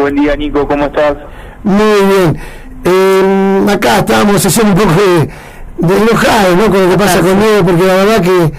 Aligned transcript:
Buen 0.00 0.16
día, 0.16 0.34
Nico, 0.34 0.66
¿cómo 0.66 0.86
estás? 0.86 1.14
Muy 1.62 1.76
bien. 1.76 2.38
Eh, 2.84 3.66
acá 3.70 3.98
estábamos 3.98 4.44
haciendo 4.44 4.72
un 4.72 4.78
poco 4.78 4.98
de, 4.98 5.86
de 5.86 6.02
enojado, 6.02 6.56
¿no? 6.56 6.70
Con 6.70 6.84
lo 6.84 6.90
que 6.90 6.96
pasa 6.96 7.20
conmigo, 7.20 7.64
porque 7.66 7.86
la 7.86 7.94
verdad 7.96 8.22
que, 8.22 8.52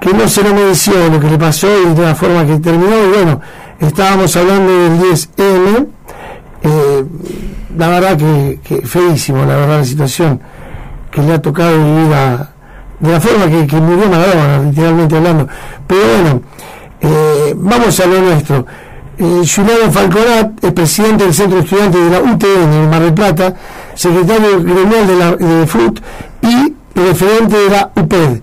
que 0.00 0.14
no 0.14 0.28
se 0.28 0.42
lo 0.42 0.52
mereció 0.52 1.08
lo 1.08 1.18
que 1.18 1.30
le 1.30 1.38
pasó 1.38 1.68
y 1.82 1.94
de 1.94 2.02
la 2.02 2.14
forma 2.14 2.44
que 2.44 2.58
terminó. 2.58 2.94
Y 3.06 3.08
bueno, 3.08 3.40
estábamos 3.80 4.36
hablando 4.36 4.70
del 4.70 5.00
10M. 5.00 5.86
Eh, 6.62 7.04
la 7.78 7.88
verdad 7.88 8.16
que, 8.18 8.60
que 8.62 8.86
feísimo, 8.86 9.46
la 9.46 9.56
verdad, 9.56 9.78
la 9.78 9.84
situación 9.84 10.40
que 11.10 11.22
le 11.22 11.32
ha 11.32 11.40
tocado 11.40 11.78
vivir 11.78 12.12
a, 12.12 12.50
de 13.00 13.12
la 13.12 13.20
forma 13.20 13.46
que, 13.46 13.66
que 13.66 13.76
murió 13.76 14.10
Maradona, 14.10 14.58
literalmente 14.58 15.16
hablando. 15.16 15.48
Pero 15.86 16.02
bueno, 16.02 16.42
eh, 17.00 17.54
vamos 17.56 17.98
a 17.98 18.06
lo 18.06 18.20
nuestro. 18.20 18.66
Eh, 19.18 19.42
Juliano 19.46 19.92
Falconat 19.92 20.64
es 20.64 20.72
presidente 20.72 21.24
del 21.24 21.34
Centro 21.34 21.58
de 21.58 21.64
Estudiantes 21.64 22.00
de 22.02 22.10
la 22.10 22.20
UTN 22.20 22.72
en 22.72 22.90
Mar 22.90 23.02
del 23.02 23.12
Plata, 23.12 23.54
secretario 23.94 24.62
gremial 24.62 25.06
de 25.06 25.16
la 25.16 25.36
de 25.36 25.66
FUT 25.66 26.00
y 26.40 26.74
referente 26.94 27.56
de 27.56 27.68
la 27.68 27.90
UPED. 27.94 28.40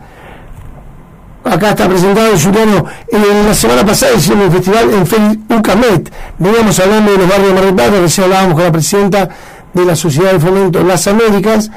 Acá 1.43 1.69
está 1.69 1.87
presentado 1.87 2.37
Juliano. 2.37 2.85
En 3.11 3.47
la 3.47 3.53
semana 3.55 3.83
pasada 3.83 4.13
hicimos 4.13 4.45
un 4.45 4.51
festival 4.51 4.93
en 4.93 5.07
FEL 5.07 5.39
UCAMET. 5.49 6.11
Veníamos 6.37 6.79
hablando 6.79 7.13
de 7.13 7.17
los 7.17 7.27
barrios 7.27 7.47
de 7.47 7.53
Mar 7.55 7.65
del 7.65 7.75
Plata, 7.75 8.01
recién 8.01 8.25
hablábamos 8.25 8.53
con 8.53 8.63
la 8.63 8.71
presidenta 8.71 9.29
de 9.73 9.85
la 9.85 9.95
Sociedad 9.95 10.33
de 10.33 10.39
Fomento 10.39 10.83
Las 10.83 11.07
Américas. 11.07 11.71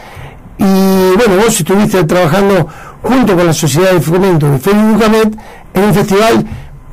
Y 0.59 1.17
bueno, 1.17 1.43
vos 1.43 1.59
estuviste 1.59 2.05
trabajando 2.05 2.69
junto 3.03 3.35
con 3.35 3.47
la 3.47 3.55
Sociedad 3.55 3.93
de 3.93 4.01
Fomento 4.03 4.51
de 4.51 4.59
FEL 4.59 4.77
UCAMET 4.97 5.35
en 5.73 5.85
un 5.85 5.95
festival 5.95 6.45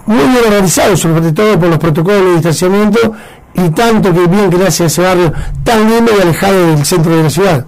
muy 0.09 0.23
bien 0.23 0.67
sobre 0.97 1.31
todo 1.31 1.59
por 1.59 1.69
los 1.69 1.77
protocolos 1.77 2.23
de 2.25 2.31
distanciamiento 2.33 2.99
y 3.53 3.69
tanto 3.69 4.11
que 4.11 4.27
bien 4.27 4.49
que 4.49 4.65
hace 4.65 4.85
ese 4.85 5.03
barrio 5.03 5.31
tan 5.63 5.87
lindo 5.89 6.11
y 6.17 6.21
alejado 6.21 6.67
del 6.67 6.83
centro 6.83 7.15
de 7.15 7.23
la 7.23 7.29
ciudad. 7.29 7.65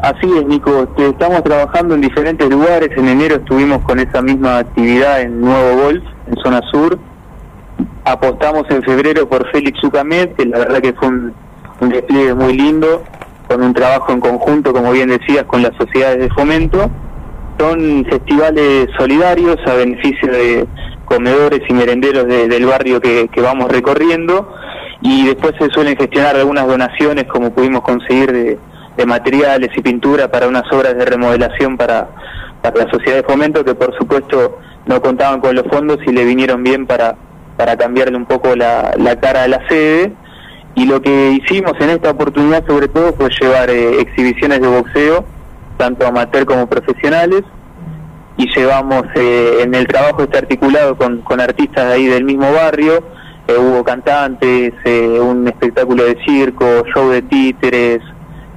Así 0.00 0.30
es, 0.38 0.46
Nico. 0.46 0.86
Te- 0.96 1.08
Estamos 1.08 1.42
trabajando 1.42 1.96
en 1.96 2.02
diferentes 2.02 2.48
lugares. 2.48 2.90
En 2.96 3.08
enero 3.08 3.34
estuvimos 3.36 3.82
con 3.82 3.98
esa 3.98 4.22
misma 4.22 4.58
actividad 4.58 5.20
en 5.22 5.40
Nuevo 5.40 5.82
Golf, 5.82 6.04
en 6.28 6.36
zona 6.42 6.60
sur. 6.70 6.96
Apostamos 8.04 8.62
en 8.70 8.82
febrero 8.84 9.28
por 9.28 9.50
Félix 9.50 9.82
Ucamet, 9.82 10.36
que 10.36 10.46
la 10.46 10.58
verdad 10.58 10.80
que 10.80 10.92
fue 10.92 11.08
un, 11.08 11.32
un 11.80 11.88
despliegue 11.88 12.32
muy 12.32 12.56
lindo, 12.56 13.02
con 13.48 13.60
un 13.62 13.74
trabajo 13.74 14.12
en 14.12 14.20
conjunto, 14.20 14.72
como 14.72 14.92
bien 14.92 15.08
decías, 15.08 15.44
con 15.46 15.62
las 15.62 15.72
sociedades 15.76 16.20
de 16.20 16.28
fomento. 16.30 16.88
Son 17.58 18.04
festivales 18.08 18.88
solidarios 18.96 19.56
a 19.66 19.74
beneficio 19.74 20.30
de 20.30 20.66
comedores 21.08 21.60
y 21.68 21.72
merenderos 21.72 22.26
de- 22.26 22.48
del 22.48 22.66
barrio 22.66 23.00
que, 23.00 23.28
vamos 23.42 23.70
recorriendo. 23.70 24.52
Y 25.00 25.26
después 25.26 25.54
se 25.58 25.68
suelen 25.70 25.96
gestionar 25.96 26.36
algunas 26.36 26.66
donaciones 26.66 27.24
como 27.24 27.50
pudimos 27.50 27.82
conseguir 27.82 28.32
de, 28.32 28.58
de 28.96 29.06
materiales 29.06 29.70
y 29.76 29.80
pintura 29.80 30.30
para 30.30 30.48
unas 30.48 30.64
obras 30.72 30.96
de 30.96 31.04
remodelación 31.04 31.76
para, 31.76 32.08
la 32.62 32.90
sociedad 32.90 33.16
de 33.16 33.22
fomento 33.22 33.64
que 33.64 33.74
por 33.74 33.96
supuesto 33.96 34.58
no 34.86 35.00
contaban 35.00 35.40
con 35.40 35.54
los 35.54 35.64
fondos 35.68 35.98
y 36.06 36.12
le 36.12 36.24
vinieron 36.24 36.62
bien 36.64 36.86
para, 36.86 37.14
para 37.56 37.76
cambiarle 37.76 38.16
un 38.16 38.26
poco 38.26 38.56
la, 38.56 38.92
cara 39.20 39.44
a 39.44 39.48
la 39.48 39.66
sede. 39.68 40.12
Y 40.74 40.86
lo 40.86 41.00
que 41.00 41.30
hicimos 41.30 41.72
en 41.80 41.90
esta 41.90 42.10
oportunidad 42.10 42.66
sobre 42.66 42.88
todo 42.88 43.12
fue 43.14 43.30
llevar 43.40 43.70
eh, 43.70 44.00
exhibiciones 44.00 44.60
de 44.60 44.66
boxeo 44.68 45.24
tanto 45.76 46.06
amateur 46.06 46.44
como 46.44 46.66
profesionales 46.66 47.42
y 48.38 48.46
llevamos 48.56 49.02
eh, 49.16 49.58
en 49.62 49.74
el 49.74 49.86
trabajo 49.86 50.22
este 50.22 50.38
articulado 50.38 50.96
con, 50.96 51.20
con 51.22 51.40
artistas 51.40 51.88
de 51.88 51.92
ahí 51.92 52.06
del 52.06 52.24
mismo 52.24 52.50
barrio, 52.52 53.02
eh, 53.48 53.56
hubo 53.58 53.82
cantantes, 53.82 54.72
eh, 54.84 55.18
un 55.20 55.48
espectáculo 55.48 56.04
de 56.04 56.16
circo, 56.24 56.84
show 56.94 57.10
de 57.10 57.22
títeres, 57.22 57.98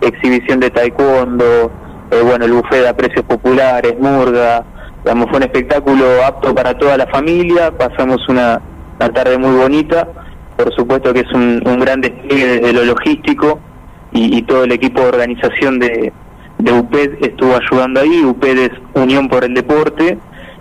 exhibición 0.02 0.60
de 0.60 0.70
taekwondo, 0.70 1.72
eh, 2.12 2.22
bueno, 2.24 2.46
el 2.46 2.52
buffet 2.52 2.86
a 2.86 2.96
precios 2.96 3.26
populares, 3.26 3.96
murga, 4.00 4.64
digamos, 5.04 5.30
fue 5.30 5.38
un 5.38 5.44
espectáculo 5.44 6.06
apto 6.24 6.54
para 6.54 6.78
toda 6.78 6.98
la 6.98 7.08
familia, 7.08 7.72
pasamos 7.72 8.18
una, 8.30 8.62
una 9.00 9.10
tarde 9.10 9.38
muy 9.40 9.56
bonita, 9.56 10.08
por 10.58 10.72
supuesto 10.76 11.12
que 11.12 11.22
es 11.22 11.32
un, 11.34 11.64
un 11.66 11.80
gran 11.80 12.02
despliegue 12.02 12.60
desde 12.60 12.74
lo 12.74 12.84
logístico 12.84 13.60
y, 14.12 14.38
y 14.38 14.42
todo 14.44 14.66
el 14.66 14.74
equipo 14.74 15.02
de 15.02 15.08
organización 15.08 15.80
de, 15.80 16.14
de 16.62 16.72
UPED 16.72 17.26
estuvo 17.26 17.56
ayudando 17.56 18.02
ahí, 18.02 18.24
UPED 18.24 18.58
es 18.58 18.72
Unión 18.94 19.28
por 19.28 19.44
el 19.44 19.54
Deporte 19.54 20.18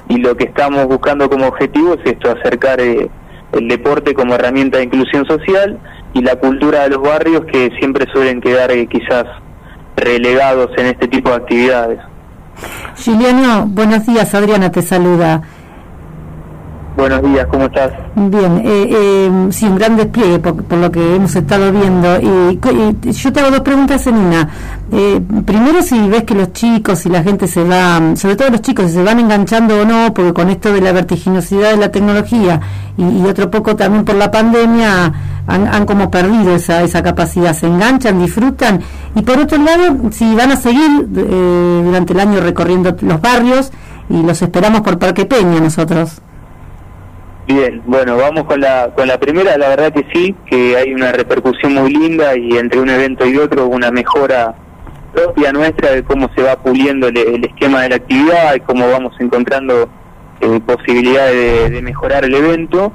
y 0.09 0.16
lo 0.19 0.37
que 0.37 0.44
estamos 0.44 0.87
buscando 0.87 1.28
como 1.28 1.47
objetivo 1.47 1.94
es 1.94 2.00
esto, 2.05 2.31
acercar 2.31 2.81
eh, 2.81 3.09
el 3.53 3.69
deporte 3.69 4.15
como 4.15 4.34
herramienta 4.34 4.78
de 4.78 4.84
inclusión 4.84 5.25
social 5.27 5.78
y 6.15 6.22
la 6.22 6.37
cultura 6.37 6.83
de 6.84 6.91
los 6.91 7.03
barrios 7.03 7.44
que 7.47 7.71
siempre 7.78 8.06
suelen 8.12 8.41
quedar 8.41 8.71
eh, 8.71 8.87
quizás 8.87 9.25
relegados 9.97 10.71
en 10.77 10.87
este 10.87 11.06
tipo 11.06 11.31
de 11.31 11.37
actividades. 11.37 11.99
Juliano, 13.03 13.66
buenos 13.69 14.06
días, 14.06 14.34
Adriana 14.34 14.71
te 14.71 14.83
saluda. 14.83 15.43
Buenos 17.00 17.22
días, 17.22 17.47
¿cómo 17.47 17.65
estás? 17.65 17.93
Bien, 18.15 18.59
eh, 18.62 18.91
eh, 18.91 19.49
sí, 19.53 19.65
un 19.65 19.77
gran 19.77 19.97
despliegue 19.97 20.38
por, 20.38 20.62
por 20.65 20.77
lo 20.77 20.91
que 20.91 21.16
hemos 21.16 21.34
estado 21.34 21.72
viendo. 21.72 22.21
Y, 22.21 22.61
yo 23.12 23.33
te 23.33 23.41
hago 23.41 23.50
dos 23.50 23.61
preguntas 23.61 24.06
en 24.06 24.16
una. 24.16 24.50
Eh, 24.93 25.19
primero, 25.47 25.81
si 25.81 25.99
ves 26.10 26.25
que 26.25 26.34
los 26.34 26.53
chicos 26.53 27.06
y 27.06 27.09
la 27.09 27.22
gente 27.22 27.49
se 27.49 27.65
va, 27.65 28.15
sobre 28.16 28.37
todo 28.37 28.50
los 28.50 28.60
chicos, 28.60 28.89
si 28.89 28.93
se 28.93 29.03
van 29.03 29.19
enganchando 29.19 29.81
o 29.81 29.87
no, 29.87 30.12
porque 30.12 30.34
con 30.34 30.50
esto 30.50 30.75
de 30.75 30.83
la 30.83 30.93
vertiginosidad 30.93 31.71
de 31.71 31.78
la 31.78 31.91
tecnología 31.91 32.60
y, 32.99 33.27
otro 33.27 33.50
poco 33.50 33.75
también 33.77 34.05
por 34.05 34.16
la 34.16 34.31
pandemia, 34.31 35.15
han, 35.47 35.69
han 35.69 35.87
como 35.87 36.10
perdido 36.10 36.55
esa, 36.55 36.83
esa 36.83 37.03
capacidad. 37.03 37.55
Se 37.55 37.66
enganchan, 37.66 38.21
disfrutan. 38.21 38.83
Y 39.15 39.22
por 39.22 39.39
otro 39.39 39.56
lado, 39.56 40.10
si 40.10 40.34
van 40.34 40.53
a 40.53 40.56
seguir 40.56 41.09
eh, 41.16 41.83
durante 41.83 42.12
el 42.12 42.21
año 42.21 42.41
recorriendo 42.43 42.94
los 43.00 43.22
barrios 43.22 43.72
y 44.10 44.22
los 44.22 44.43
esperamos 44.43 44.83
por 44.83 44.99
Parque 44.99 45.25
Peña 45.25 45.60
nosotros. 45.60 46.21
Bien, 47.53 47.83
bueno, 47.84 48.16
vamos 48.16 48.44
con 48.44 48.61
la, 48.61 48.93
con 48.94 49.09
la 49.09 49.19
primera, 49.19 49.59
la 49.59 49.71
verdad 49.71 49.93
que 49.93 50.06
sí, 50.15 50.37
que 50.47 50.77
hay 50.77 50.94
una 50.94 51.11
repercusión 51.11 51.75
muy 51.75 51.93
linda 51.93 52.37
y 52.37 52.56
entre 52.56 52.78
un 52.78 52.88
evento 52.88 53.27
y 53.27 53.37
otro 53.38 53.66
una 53.66 53.91
mejora 53.91 54.55
propia 55.12 55.53
nuestra 55.53 55.91
de 55.91 56.05
cómo 56.05 56.31
se 56.37 56.44
va 56.44 56.62
puliendo 56.62 57.09
el, 57.09 57.44
esquema 57.44 57.83
de 57.83 57.89
la 57.89 57.97
actividad 57.97 58.55
y 58.55 58.60
cómo 58.60 58.89
vamos 58.89 59.16
encontrando 59.19 59.89
eh, 60.41 60.60
posibilidades 60.65 61.65
de, 61.65 61.71
de 61.71 61.83
mejorar 61.83 62.25
el 62.25 62.37
evento. 62.37 62.93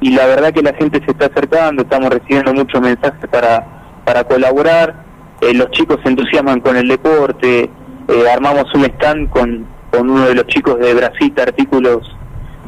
Y 0.00 0.12
la 0.12 0.24
verdad 0.24 0.54
que 0.54 0.62
la 0.62 0.72
gente 0.72 1.02
se 1.04 1.10
está 1.10 1.26
acercando, 1.26 1.82
estamos 1.82 2.08
recibiendo 2.08 2.54
muchos 2.54 2.80
mensajes 2.80 3.28
para, 3.30 4.00
para 4.06 4.24
colaborar, 4.24 5.04
eh, 5.42 5.52
los 5.52 5.70
chicos 5.72 5.98
se 6.02 6.08
entusiasman 6.08 6.60
con 6.60 6.74
el 6.78 6.88
deporte, 6.88 7.68
eh, 8.08 8.30
armamos 8.32 8.64
un 8.74 8.86
stand 8.86 9.28
con, 9.28 9.66
con 9.90 10.08
uno 10.08 10.24
de 10.24 10.36
los 10.36 10.46
chicos 10.46 10.78
de 10.78 10.94
Brasita 10.94 11.42
Artículos 11.42 12.16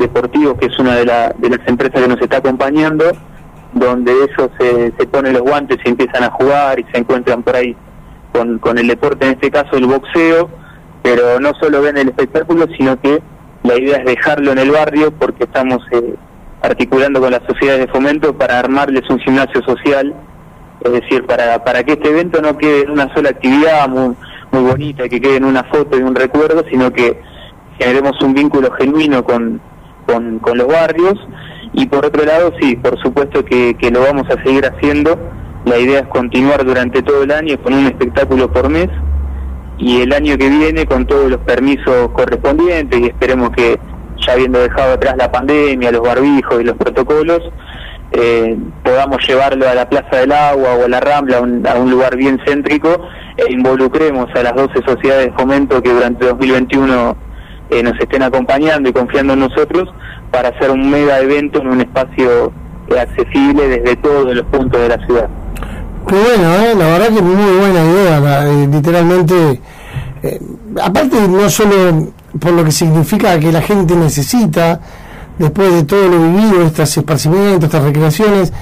Deportivos, 0.02 0.58
que 0.58 0.66
es 0.66 0.78
una 0.78 0.96
de, 0.96 1.06
la- 1.06 1.34
de 1.38 1.48
las 1.50 1.66
empresas 1.66 2.00
que 2.02 2.08
nos 2.08 2.20
está 2.20 2.36
acompañando, 2.38 3.04
donde 3.72 4.12
ellos 4.12 4.50
se, 4.58 4.92
se 4.98 5.06
ponen 5.06 5.32
los 5.32 5.42
guantes 5.42 5.78
y 5.84 5.88
empiezan 5.88 6.24
a 6.24 6.30
jugar 6.30 6.78
y 6.78 6.84
se 6.92 6.98
encuentran 6.98 7.42
por 7.42 7.56
ahí 7.56 7.74
con, 8.32 8.58
con 8.58 8.78
el 8.78 8.86
deporte, 8.86 9.24
en 9.26 9.32
este 9.32 9.50
caso 9.50 9.76
el 9.76 9.86
boxeo, 9.86 10.50
pero 11.02 11.40
no 11.40 11.52
solo 11.60 11.80
ven 11.82 11.96
el 11.96 12.08
espectáculo, 12.08 12.66
sino 12.76 13.00
que 13.00 13.22
la 13.62 13.78
idea 13.78 13.96
es 13.98 14.04
dejarlo 14.04 14.52
en 14.52 14.58
el 14.58 14.70
barrio 14.70 15.10
porque 15.12 15.44
estamos 15.44 15.78
eh, 15.92 16.14
articulando 16.62 17.20
con 17.20 17.30
las 17.30 17.42
sociedades 17.48 17.86
de 17.86 17.92
fomento 17.92 18.36
para 18.36 18.58
armarles 18.58 19.08
un 19.08 19.18
gimnasio 19.20 19.62
social, 19.62 20.14
es 20.84 20.92
decir, 20.92 21.24
para, 21.26 21.62
para 21.64 21.82
que 21.84 21.92
este 21.92 22.10
evento 22.10 22.42
no 22.42 22.56
quede 22.58 22.82
en 22.82 22.90
una 22.90 23.12
sola 23.14 23.30
actividad 23.30 23.88
muy, 23.88 24.14
muy 24.50 24.62
bonita, 24.70 25.08
que 25.08 25.20
quede 25.20 25.36
en 25.36 25.44
una 25.44 25.64
foto 25.64 25.98
y 25.98 26.02
un 26.02 26.14
recuerdo, 26.14 26.64
sino 26.70 26.92
que 26.92 27.20
generemos 27.78 28.20
un 28.22 28.34
vínculo 28.34 28.70
genuino 28.72 29.24
con, 29.24 29.60
con, 30.06 30.38
con 30.38 30.58
los 30.58 30.66
barrios. 30.66 31.14
Y 31.72 31.86
por 31.86 32.04
otro 32.04 32.24
lado 32.24 32.52
sí, 32.60 32.76
por 32.76 33.00
supuesto 33.00 33.44
que, 33.44 33.74
que 33.74 33.90
lo 33.90 34.02
vamos 34.02 34.26
a 34.28 34.42
seguir 34.42 34.66
haciendo, 34.66 35.18
la 35.64 35.78
idea 35.78 36.00
es 36.00 36.06
continuar 36.08 36.64
durante 36.64 37.02
todo 37.02 37.22
el 37.22 37.30
año 37.30 37.56
con 37.62 37.74
un 37.74 37.86
espectáculo 37.86 38.52
por 38.52 38.68
mes. 38.68 38.88
Y 39.78 40.02
el 40.02 40.12
año 40.12 40.36
que 40.36 40.48
viene 40.48 40.86
con 40.86 41.06
todos 41.06 41.30
los 41.30 41.40
permisos 41.40 42.10
correspondientes 42.12 43.00
y 43.00 43.06
esperemos 43.06 43.50
que 43.50 43.80
ya 44.24 44.34
habiendo 44.34 44.60
dejado 44.60 44.94
atrás 44.94 45.16
la 45.16 45.30
pandemia, 45.32 45.90
los 45.90 46.02
barbijos 46.02 46.60
y 46.60 46.64
los 46.64 46.76
protocolos, 46.76 47.40
eh, 48.12 48.56
podamos 48.84 49.26
llevarlo 49.26 49.68
a 49.68 49.74
la 49.74 49.88
Plaza 49.88 50.18
del 50.18 50.32
Agua 50.32 50.74
o 50.74 50.84
a 50.84 50.88
la 50.88 51.00
Rambla, 51.00 51.40
un, 51.40 51.66
a 51.66 51.74
un 51.74 51.90
lugar 51.90 52.16
bien 52.16 52.38
céntrico, 52.46 53.08
e 53.36 53.50
involucremos 53.50 54.28
a 54.34 54.42
las 54.42 54.54
12 54.54 54.82
sociedades 54.86 55.26
de 55.26 55.32
fomento 55.32 55.82
que 55.82 55.92
durante 55.92 56.26
2021 56.26 57.16
eh, 57.72 57.82
nos 57.82 57.98
estén 57.98 58.22
acompañando 58.22 58.88
y 58.88 58.92
confiando 58.92 59.32
en 59.32 59.40
nosotros 59.40 59.88
para 60.30 60.50
hacer 60.50 60.70
un 60.70 60.90
mega 60.90 61.18
evento 61.20 61.60
en 61.60 61.68
un 61.68 61.80
espacio 61.80 62.52
eh, 62.88 63.00
accesible 63.00 63.66
desde 63.66 63.96
todos 63.96 64.34
los 64.34 64.46
puntos 64.46 64.80
de 64.80 64.88
la 64.88 65.06
ciudad. 65.06 65.28
Qué 66.06 66.14
bueno, 66.14 66.54
¿eh? 66.54 66.74
la 66.76 66.86
verdad 66.86 67.06
que 67.08 67.22
muy 67.22 67.58
buena 67.58 67.84
idea, 67.84 68.46
eh, 68.46 68.68
literalmente. 68.70 69.60
eh, 70.22 70.40
aparte, 70.82 71.16
no 71.28 71.48
solo 71.48 72.12
por 72.38 72.52
lo 72.52 72.64
que 72.64 72.72
significa 72.72 73.38
que 73.38 73.52
la 73.52 73.62
gente 73.62 73.94
necesita, 73.96 74.80
después 75.38 75.72
de 75.72 75.84
todo 75.84 76.08
lo 76.08 76.18
vivido, 76.22 76.62
estos 76.62 76.96
esparcimientos, 76.96 77.64
estas 77.64 77.84
recreaciones, 77.84 78.52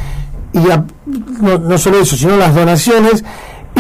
y 0.53 0.59
no, 0.59 1.59
no 1.59 1.79
solo 1.79 2.01
eso, 2.01 2.17
sino 2.17 2.37
las 2.37 2.55
donaciones 2.55 3.25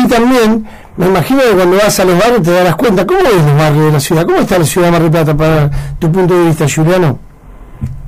y 0.05 0.09
también 0.09 0.67
me 0.97 1.07
imagino 1.07 1.41
que 1.41 1.57
cuando 1.57 1.77
vas 1.77 1.99
a 2.01 2.05
los 2.05 2.19
barrios 2.19 2.43
te 2.43 2.51
darás 2.51 2.77
cuenta, 2.77 3.07
¿cómo 3.07 3.21
es 3.21 3.35
los 3.35 3.57
barrios 3.57 3.87
de 3.87 3.93
la 3.93 4.01
ciudad? 4.01 4.27
¿Cómo 4.27 4.39
está 4.39 4.59
la 4.59 4.65
ciudad 4.65 4.89
de 4.89 4.93
Mar 4.93 5.03
del 5.03 5.11
Plata 5.11 5.37
para 5.37 5.71
tu 5.99 6.13
punto 6.13 6.39
de 6.39 6.47
vista, 6.47 6.67
Juliano? 6.69 7.19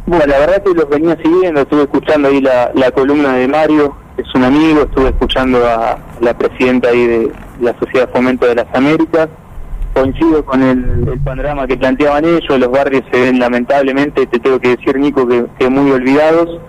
Bueno, 0.07 0.27
la 0.27 0.39
verdad 0.39 0.63
que 0.63 0.75
los 0.75 0.89
venía 0.89 1.17
siguiendo, 1.23 1.61
estuve 1.61 1.83
escuchando 1.83 2.29
ahí 2.29 2.41
la, 2.41 2.71
la 2.75 2.91
columna 2.91 3.35
de 3.35 3.49
Mario, 3.49 3.95
es 4.17 4.35
un 4.35 4.45
amigo, 4.45 4.83
estuve 4.83 5.09
escuchando 5.09 5.65
a 5.67 5.97
la 6.21 6.37
presidenta 6.37 6.89
ahí 6.89 7.07
de 7.07 7.33
la 7.61 7.75
Sociedad 7.79 8.11
Fomento 8.13 8.47
de 8.47 8.57
las 8.57 8.67
Américas, 8.75 9.29
coincido 9.95 10.45
con 10.45 10.63
el, 10.63 11.21
panorama 11.25 11.67
que 11.67 11.77
planteaban 11.77 12.25
ellos, 12.25 12.59
los 12.59 12.71
barrios 12.71 13.05
se 13.11 13.21
ven 13.21 13.39
lamentablemente, 13.39 14.27
te 14.27 14.39
tengo 14.39 14.59
que 14.59 14.77
decir 14.77 14.99
Nico, 14.99 15.27
que, 15.27 15.45
que 15.59 15.69
muy 15.69 15.91
olvidados, 15.93 16.61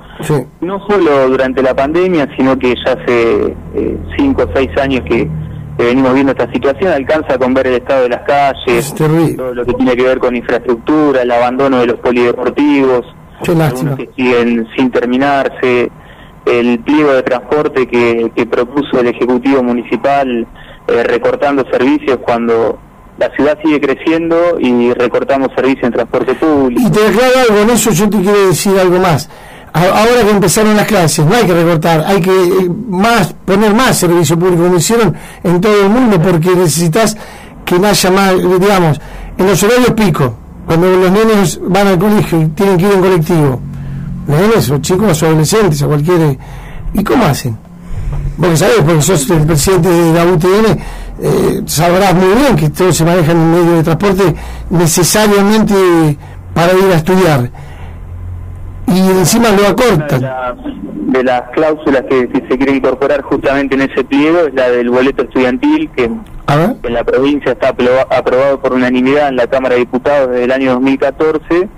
no 0.62 0.88
solo 0.88 1.30
durante 1.30 1.62
la 1.62 1.76
pandemia, 1.76 2.28
sino 2.38 2.58
que 2.58 2.76
ya 2.86 2.94
hace 2.94 3.56
eh, 3.76 3.98
cinco 4.18 4.44
o 4.44 4.50
seis 4.56 4.70
años 4.78 5.02
que, 5.08 5.30
venimos 5.78 6.14
viendo 6.14 6.32
esta 6.32 6.52
situación, 6.52 6.92
alcanza 6.94 7.38
con 7.38 7.54
ver 7.54 7.68
el 7.68 7.74
estado 7.76 8.04
de 8.04 8.10
las 8.10 8.22
calles, 8.22 8.94
todo 8.94 9.54
lo 9.54 9.66
que 9.66 9.74
tiene 9.74 9.96
que 9.96 10.04
ver 10.04 10.20
con 10.20 10.36
infraestructura, 10.36 11.24
el 11.24 11.32
abandono 11.32 11.80
de 11.80 11.88
los 11.88 12.00
polideportivos, 12.00 13.06
algunos 13.48 13.98
que 13.98 14.10
siguen 14.16 14.68
sin 14.78 14.92
terminarse, 14.92 15.92
el 16.46 16.80
pliego 16.80 17.14
de 17.14 17.24
transporte 17.24 17.88
que, 17.88 18.32
que 18.36 18.46
propuso 18.46 19.00
el 19.00 19.08
Ejecutivo 19.08 19.64
Municipal 19.64 20.48
eh, 20.88 21.04
recortando 21.04 21.66
servicios 21.72 22.20
cuando 22.24 22.78
la 23.18 23.30
ciudad 23.36 23.58
sigue 23.64 23.80
creciendo 23.80 24.60
y 24.60 24.92
recortamos 24.94 25.50
servicios 25.56 25.86
en 25.86 25.94
transporte 25.94 26.34
público. 26.36 26.82
Y 26.82 26.92
te 26.92 27.08
aclaro 27.08 27.40
algo, 27.48 27.62
en 27.62 27.70
eso 27.70 27.92
yo 27.92 28.10
te 28.10 28.18
quiero 28.18 28.48
decir 28.48 28.78
algo 28.78 29.00
más. 29.00 29.30
Ahora 29.74 30.24
que 30.24 30.30
empezaron 30.30 30.78
las 30.78 30.86
clases, 30.86 31.26
no 31.26 31.36
hay 31.36 31.46
que 31.48 31.54
recortar, 31.54 32.04
hay 32.06 32.22
que 32.22 32.32
eh, 32.32 32.70
más 32.90 33.34
poner 33.44 33.74
más 33.74 33.98
servicio 33.98 34.38
público, 34.38 34.64
como 34.64 34.78
hicieron 34.78 35.16
en 35.44 35.60
todo 35.60 35.82
el 35.82 35.90
mundo, 35.90 36.22
porque 36.22 36.56
necesitas 36.56 37.18
que 37.66 37.76
haya 37.76 38.12
más, 38.12 38.36
digamos, 38.38 39.02
en 39.36 39.48
los 39.48 39.64
horarios 39.64 39.92
pico, 39.92 40.36
cuando 40.68 40.88
los 40.88 41.12
niños 41.12 41.60
van 41.64 41.88
al 41.88 41.98
colegio 41.98 42.42
y 42.42 42.48
tienen 42.50 42.78
que 42.78 42.86
ir 42.86 42.94
en 42.94 43.02
colectivo, 43.02 43.60
los 44.28 44.40
nenes 44.40 44.70
o 44.70 44.78
chicos 44.78 45.24
o 45.24 45.26
adolescentes 45.26 45.82
o 45.82 45.88
cualquier... 45.88 46.38
¿Y 46.94 47.04
cómo 47.04 47.26
hacen? 47.26 47.58
Porque 48.38 48.58
sabes, 48.58 48.82
porque 48.86 49.02
sos 49.02 49.30
el 49.32 49.42
presidente 49.42 49.90
de 49.90 50.14
la 50.14 50.26
UTN, 50.26 50.80
eh, 51.22 51.62
sabrás 51.66 52.14
muy 52.14 52.36
bien 52.36 52.56
que 52.56 52.70
todos 52.70 52.96
se 52.96 53.06
manejan 53.06 53.38
en 53.38 53.52
medio 53.52 53.76
de 53.78 53.84
transporte 53.84 54.36
necesariamente 54.70 56.18
para 56.54 56.74
ir 56.74 56.92
a 56.94 56.98
estudiar. 56.98 57.50
Y 58.88 59.00
encima 59.00 59.50
lo 59.52 59.68
acortan. 59.68 60.22
De, 61.08 61.24
las 61.24 61.44
cláusulas 61.52 62.04
que, 62.10 62.28
se 62.32 62.58
quiere 62.58 62.76
incorporar 62.76 63.22
justamente 63.22 63.76
en 63.76 63.82
ese 63.82 64.04
pliego 64.04 64.40
es 64.48 64.54
la 64.54 64.70
del 64.70 64.90
boleto 64.90 65.24
estudiantil, 65.24 65.90
que 65.96 66.06
en 66.06 66.94
la 66.94 67.04
provincia 67.04 67.54
está 67.54 67.70
aprobado 67.70 68.60
por 68.60 68.74
unanimidad 68.74 69.30
en 69.30 69.38
la 69.38 69.48
Cámara 69.48 69.76
de 69.76 69.82
Diputados 69.82 70.30
desde 70.30 70.44
el 70.46 70.52
año 70.52 70.72
2014 70.74 71.70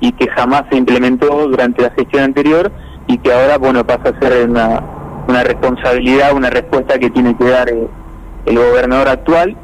y 0.00 0.12
que 0.12 0.28
jamás 0.28 0.64
se 0.70 0.76
implementó 0.76 1.48
durante 1.48 1.82
la 1.82 1.90
gestión 1.90 2.24
anterior 2.24 2.70
y 3.06 3.18
que 3.18 3.32
ahora 3.32 3.58
bueno 3.58 3.86
pasa 3.86 4.10
a 4.10 4.20
ser 4.20 4.48
una, 4.48 4.82
una 5.28 5.42
responsabilidad, 5.42 6.34
una 6.34 6.50
respuesta 6.50 6.98
que 6.98 7.10
tiene 7.10 7.36
que 7.36 7.44
dar 7.44 7.68
eh, 7.68 7.88
el 8.46 8.56
gobernador 8.56 9.08
actual, 9.08 9.56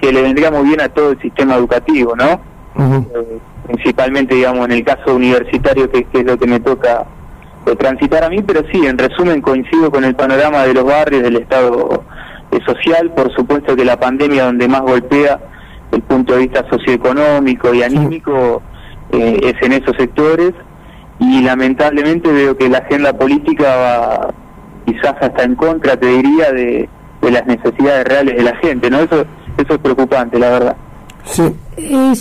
que 0.00 0.12
le 0.12 0.22
vendría 0.22 0.50
muy 0.50 0.66
bien 0.66 0.80
a 0.80 0.88
todo 0.88 1.10
el 1.10 1.20
sistema 1.20 1.54
educativo, 1.56 2.14
¿no? 2.16 2.40
Eh, 2.76 3.38
principalmente, 3.66 4.34
digamos, 4.34 4.66
en 4.66 4.72
el 4.72 4.84
caso 4.84 5.14
universitario, 5.14 5.90
que, 5.90 6.06
es 6.12 6.24
lo 6.24 6.38
que 6.38 6.46
me 6.46 6.60
toca 6.60 7.04
eh, 7.66 7.76
transitar 7.76 8.24
a 8.24 8.30
mí, 8.30 8.42
pero 8.42 8.62
sí, 8.72 8.86
en 8.86 8.98
resumen, 8.98 9.40
coincido 9.40 9.90
con 9.90 10.04
el 10.04 10.14
panorama 10.14 10.64
de 10.64 10.74
los 10.74 10.84
barrios, 10.84 11.22
del 11.22 11.36
estado 11.36 12.04
social, 12.66 13.10
por 13.10 13.34
supuesto 13.34 13.74
que 13.74 13.84
la 13.84 13.98
pandemia 13.98 14.44
donde 14.44 14.68
más 14.68 14.82
golpea 14.82 15.40
el 15.90 16.02
punto 16.02 16.34
de 16.34 16.40
vista 16.40 16.64
socioeconómico 16.70 17.74
y 17.74 17.82
anímico 17.82 18.62
es 19.10 19.54
en 19.60 19.72
esos 19.72 19.96
sectores, 19.96 20.52
y 21.18 21.42
lamentablemente 21.42 22.30
veo 22.32 22.56
que 22.56 22.68
la 22.68 22.78
agenda 22.78 23.12
política 23.12 23.76
va 23.76 24.34
quizás 24.86 25.14
hasta 25.20 25.42
en 25.44 25.54
contra, 25.54 25.96
te 25.96 26.06
diría, 26.06 26.52
de, 26.52 26.88
de 27.22 27.30
las 27.30 27.46
necesidades 27.46 28.04
reales 28.04 28.36
de 28.36 28.42
la 28.42 28.56
gente, 28.56 28.90
¿no? 28.90 28.98
Eso, 28.98 29.24
eso 29.56 29.74
es 29.74 29.78
preocupante, 29.78 30.38
la 30.38 30.50
verdad. 30.50 30.76
Sí. 31.24 31.42
Eh, 31.76 32.12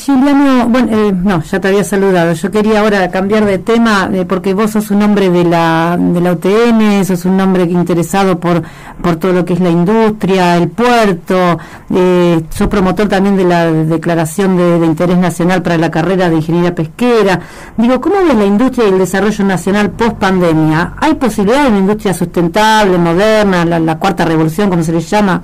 bueno, 0.67 0.87
eh, 0.91 1.13
no, 1.13 1.43
ya 1.43 1.59
te 1.59 1.67
había 1.67 1.83
saludado. 1.83 2.33
Yo 2.33 2.49
quería 2.49 2.79
ahora 2.79 3.11
cambiar 3.11 3.45
de 3.45 3.59
tema 3.59 4.09
eh, 4.11 4.25
porque 4.25 4.53
vos 4.53 4.71
sos 4.71 4.89
un 4.89 5.03
hombre 5.03 5.29
de 5.29 5.43
la, 5.43 5.95
de 5.99 6.21
la 6.21 6.31
UTN, 6.33 7.05
sos 7.05 7.25
un 7.25 7.39
hombre 7.39 7.63
interesado 7.63 8.39
por, 8.39 8.63
por 9.01 9.17
todo 9.17 9.31
lo 9.31 9.45
que 9.45 9.53
es 9.53 9.59
la 9.59 9.69
industria, 9.69 10.57
el 10.57 10.69
puerto, 10.69 11.59
eh, 11.93 12.41
sos 12.49 12.67
promotor 12.67 13.07
también 13.07 13.37
de 13.37 13.43
la 13.43 13.71
declaración 13.71 14.57
de, 14.57 14.85
interés 14.85 15.17
nacional 15.17 15.61
para 15.61 15.77
la 15.77 15.91
carrera 15.91 16.29
de 16.29 16.37
ingeniería 16.37 16.73
pesquera. 16.73 17.39
Digo, 17.77 18.01
¿cómo 18.01 18.15
ves 18.25 18.35
la 18.35 18.45
industria 18.45 18.87
y 18.87 18.91
el 18.91 18.97
desarrollo 18.97 19.45
nacional 19.45 19.91
post 19.91 20.13
pandemia? 20.13 20.93
¿Hay 20.97 21.13
posibilidad 21.13 21.63
de 21.63 21.69
una 21.69 21.79
industria 21.79 22.13
sustentable, 22.13 22.97
moderna, 22.97 23.65
la, 23.65 23.79
la 23.79 23.99
cuarta 23.99 24.25
revolución, 24.25 24.69
como 24.69 24.81
se 24.81 24.93
le 24.93 24.99
llama? 24.99 25.43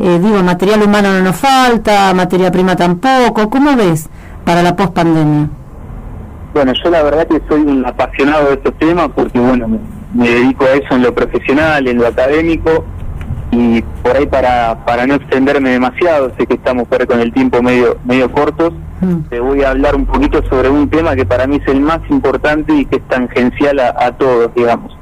Eh, 0.00 0.18
digo, 0.22 0.42
material 0.44 0.82
humano 0.82 1.12
no 1.12 1.22
nos 1.22 1.36
falta, 1.36 2.14
materia 2.14 2.52
prima 2.52 2.76
tampoco. 2.76 3.50
¿Cómo 3.50 3.74
ves 3.76 4.08
para 4.44 4.62
la 4.62 4.76
post-pandemia? 4.76 5.48
Bueno, 6.54 6.72
yo 6.82 6.90
la 6.90 7.02
verdad 7.02 7.26
que 7.26 7.40
soy 7.48 7.60
un 7.60 7.84
apasionado 7.84 8.46
de 8.48 8.54
estos 8.54 8.74
temas 8.78 9.08
porque, 9.14 9.38
bueno, 9.38 9.68
me, 10.14 10.28
dedico 10.28 10.64
a 10.64 10.74
eso 10.74 10.94
en 10.94 11.02
lo 11.02 11.14
profesional, 11.14 11.86
en 11.86 11.98
lo 11.98 12.06
académico 12.06 12.84
y 13.50 13.82
por 14.02 14.16
ahí 14.16 14.26
para, 14.26 14.84
para 14.84 15.06
no 15.06 15.14
extenderme 15.14 15.70
demasiado, 15.70 16.32
sé 16.38 16.46
que 16.46 16.54
estamos 16.54 16.86
fuera 16.88 17.06
con 17.06 17.20
el 17.20 17.32
tiempo 17.32 17.62
medio 17.62 17.96
medio 18.04 18.30
cortos, 18.30 18.72
mm. 19.00 19.28
te 19.30 19.40
voy 19.40 19.62
a 19.62 19.70
hablar 19.70 19.96
un 19.96 20.06
poquito 20.06 20.42
sobre 20.48 20.68
un 20.68 20.88
tema 20.88 21.16
que 21.16 21.24
para 21.24 21.46
mí 21.46 21.56
es 21.56 21.66
el 21.68 21.80
más 21.80 22.00
importante 22.10 22.72
y 22.74 22.84
que 22.84 22.96
es 22.96 23.08
tangencial 23.08 23.80
a, 23.80 24.12
todos, 24.12 24.54
digamos. 24.54 24.96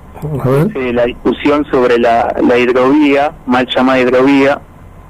la 0.75 1.05
discusión 1.05 1.67
sobre 1.71 1.99
la, 1.99 2.35
la 2.47 2.57
hidrovía, 2.57 3.33
mal 3.47 3.67
llamada 3.75 4.01
hidrovía, 4.01 4.61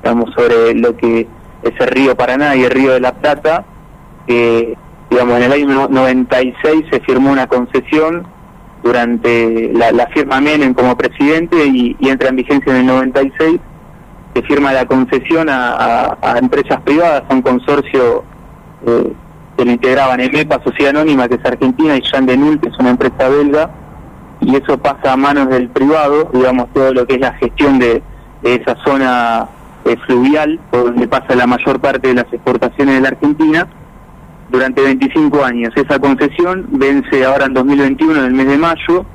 digamos, 0.07 0.33
sobre 0.37 0.73
lo 0.75 0.97
que 0.97 1.27
es 1.63 1.73
el 1.81 1.89
río 1.89 2.17
Paraná 2.17 2.55
y 2.55 2.63
el 2.63 2.71
río 2.71 2.93
de 2.93 3.01
la 3.01 3.13
Plata, 3.13 3.65
que, 4.29 4.79
digamos, 5.11 5.37
en 5.39 5.43
el 5.43 5.53
año 5.53 5.89
96 5.89 6.85
se 6.93 7.01
firmó 7.01 7.33
una 7.33 7.49
concesión 7.49 8.25
durante 8.85 9.73
la, 9.73 10.07
firma 10.15 10.41
Menem 10.41 10.75
como 10.75 10.97
presidente 10.97 11.57
y, 11.67 11.97
entra 12.09 12.29
en 12.29 12.37
vigencia 12.37 12.73
en 12.73 12.83
el 12.83 12.87
96, 12.87 13.59
se 14.33 14.43
firma 14.43 14.73
la 14.73 14.87
concesión 14.87 15.49
a, 15.51 16.17
empresas 16.41 16.81
privadas, 16.83 17.25
a 17.29 17.35
un 17.35 17.43
consorcio 17.43 18.23
eh, 18.87 19.13
que 19.57 19.65
lo 19.65 19.73
integraban 19.73 20.21
EMEPA, 20.21 20.63
Sociedad 20.63 20.91
Anónima, 20.91 21.27
que 21.27 21.35
es 21.35 21.45
argentina, 21.45 21.97
y 21.97 22.03
Jean 22.03 22.27
Denul, 22.27 22.61
que 22.61 22.69
es 22.69 22.79
una 22.79 22.91
empresa 22.91 23.29
belga, 23.29 23.71
y 24.41 24.55
eso 24.55 24.79
pasa 24.79 25.15
a 25.15 25.17
manos 25.17 25.49
del 25.49 25.69
privado, 25.69 26.31
digamos, 26.33 26.73
todo 26.73 26.93
lo 26.93 27.09
que 27.09 27.15
es 27.15 27.21
la 27.21 27.33
gestión 27.33 27.81
de 27.81 28.05
esa 28.45 28.77
zona 28.85 29.49
fluvial, 30.07 30.59
por 30.71 30.87
donde 30.87 31.07
pasa 31.07 31.35
la 31.37 31.47
mayor 31.47 31.81
parte 31.81 32.09
de 32.09 32.15
las 32.15 32.33
exportaciones 32.33 32.97
de 32.97 33.01
la 33.01 33.09
Argentina, 33.09 33.69
durante 34.49 34.83
25 34.83 35.45
años. 35.45 35.73
Esa 35.77 35.99
concesión 35.99 36.67
vence 36.71 37.25
ahora 37.25 37.47
en 37.47 37.55
2021, 37.55 38.19
en 38.19 38.25
el 38.25 38.33
mes 38.33 38.49
de 38.49 38.59
mayo, 38.59 39.07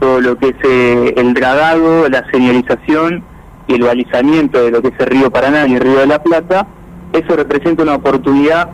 todo 0.00 0.20
lo 0.20 0.36
que 0.38 0.48
es 0.48 0.56
eh, 0.64 1.14
el 1.16 1.34
dragado, 1.34 2.08
la 2.08 2.24
señalización 2.30 3.24
y 3.66 3.74
el 3.74 3.82
balizamiento 3.82 4.62
de 4.62 4.70
lo 4.70 4.82
que 4.82 4.88
es 4.88 4.94
el 4.98 5.06
río 5.06 5.30
Paraná 5.30 5.66
y 5.66 5.74
el 5.74 5.80
río 5.80 5.98
de 5.98 6.06
la 6.06 6.22
Plata. 6.22 6.66
Eso 7.12 7.36
representa 7.36 7.82
una 7.82 7.94
oportunidad 7.94 8.70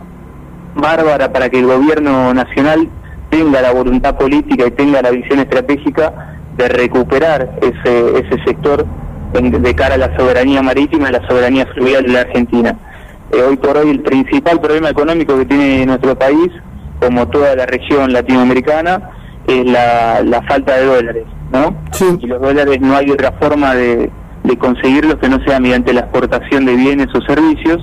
bárbara 0.75 1.33
para 1.33 1.49
que 1.49 1.59
el 1.59 1.67
gobierno 1.67 2.33
nacional 2.35 2.89
tenga 3.31 3.63
la 3.63 3.73
voluntad 3.73 4.17
política 4.17 4.67
y 4.67 4.71
tenga 4.73 5.01
la 5.01 5.11
visión 5.11 5.39
estratégica 5.39 6.37
de 6.57 6.69
recuperar 6.69 7.59
ese, 7.63 8.19
ese 8.19 8.43
sector 8.45 8.87
de 9.33 9.75
cara 9.75 9.95
a 9.95 9.99
la 9.99 10.17
soberanía 10.17 10.63
marítima 10.63 11.09
y 11.09 11.13
la 11.13 11.27
soberanía 11.27 11.67
fluvial 11.67 12.05
de 12.05 12.13
la 12.13 12.21
Argentina. 12.21 12.77
Eh, 13.33 13.43
hoy 13.43 13.57
por 13.57 13.79
hoy 13.79 13.91
el 13.91 14.01
principal 14.01 14.61
problema 14.61 14.91
económico 14.91 15.39
que 15.39 15.47
tiene 15.47 15.87
nuestro 15.87 16.19
país, 16.19 16.51
como 17.01 17.27
toda 17.29 17.57
la 17.57 17.67
región 17.67 18.13
latinoamericana, 18.13 19.11
es 19.47 19.65
la, 19.65 20.43
falta 20.47 20.77
de 20.77 20.85
dólares, 20.85 21.25
¿no? 21.51 21.77
Y 22.21 22.27
los 22.27 22.41
dólares 22.41 22.79
no 22.81 22.95
hay 22.95 23.11
otra 23.11 23.33
forma 23.41 23.75
de, 23.75 24.11
de 24.45 24.59
conseguirlos 24.59 25.17
que 25.17 25.29
no 25.29 25.43
sea 25.45 25.59
mediante 25.61 25.93
la 25.93 26.01
exportación 26.01 26.67
de 26.67 26.77
bienes 26.77 27.09
o 27.15 27.21
servicios. 27.23 27.79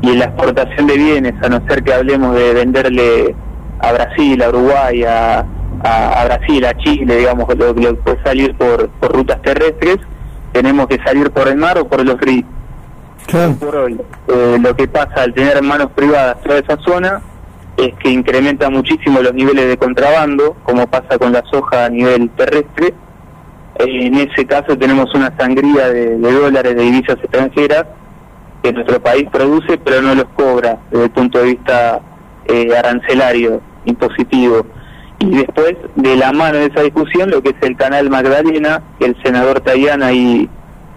Y 0.00 0.10
en 0.10 0.20
la 0.20 0.26
exportación 0.26 0.86
de 0.86 0.96
bienes, 0.96 1.34
a 1.42 1.48
no 1.48 1.60
ser 1.68 1.82
que 1.82 1.92
hablemos 1.92 2.36
de 2.36 2.54
venderle 2.54 3.34
a 3.80 3.92
Brasil, 3.92 4.40
a 4.42 4.48
Uruguay, 4.48 5.02
a, 5.02 5.44
a, 5.82 6.24
Brasil, 6.24 6.64
a 6.64 6.76
Chile, 6.78 7.16
digamos, 7.16 7.48
lo 7.56 7.74
que 7.74 7.94
puede 7.94 8.22
salir 8.22 8.56
por, 8.56 8.88
por 8.90 9.12
rutas 9.12 9.42
terrestres, 9.42 9.98
tenemos 10.58 10.88
que 10.88 10.98
salir 11.04 11.30
por 11.30 11.46
el 11.46 11.56
mar 11.56 11.78
o 11.78 11.86
por 11.86 12.04
los 12.04 12.20
ríos. 12.20 12.44
Por 13.60 13.76
hoy, 13.76 14.00
eh, 14.26 14.58
lo 14.60 14.74
que 14.74 14.88
pasa 14.88 15.22
al 15.22 15.32
tener 15.32 15.62
manos 15.62 15.90
privadas 15.94 16.42
toda 16.42 16.58
esa 16.58 16.76
zona 16.78 17.22
es 17.76 17.94
que 18.02 18.10
incrementa 18.10 18.68
muchísimo 18.68 19.20
los 19.20 19.34
niveles 19.34 19.68
de 19.68 19.76
contrabando, 19.76 20.56
como 20.64 20.88
pasa 20.88 21.16
con 21.16 21.32
la 21.32 21.44
soja 21.48 21.84
a 21.84 21.88
nivel 21.90 22.28
terrestre, 22.30 22.92
en 23.78 24.14
ese 24.16 24.44
caso 24.46 24.76
tenemos 24.76 25.14
una 25.14 25.32
sangría 25.38 25.90
de, 25.90 26.18
dólares 26.18 26.74
de 26.74 26.82
divisas 26.82 27.18
extranjeras 27.22 27.84
que 28.64 28.72
nuestro 28.72 29.00
país 29.00 29.28
produce, 29.30 29.78
pero 29.78 30.02
no 30.02 30.16
los 30.16 30.26
cobra 30.34 30.78
desde 30.90 31.04
el 31.04 31.10
punto 31.10 31.38
de 31.38 31.44
vista 31.44 32.00
eh, 32.46 32.76
arancelario, 32.76 33.60
impositivo. 33.84 34.66
Y 35.20 35.36
después, 35.36 35.74
de 35.96 36.16
la 36.16 36.32
mano 36.32 36.58
de 36.58 36.66
esa 36.66 36.82
discusión, 36.82 37.30
lo 37.30 37.42
que 37.42 37.50
es 37.50 37.56
el 37.62 37.76
canal 37.76 38.08
Magdalena, 38.08 38.82
que 38.98 39.06
el 39.06 39.16
senador 39.22 39.60
Tayana 39.60 40.12
y, 40.12 40.48